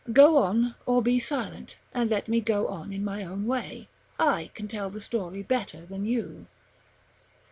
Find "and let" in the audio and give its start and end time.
1.93-2.27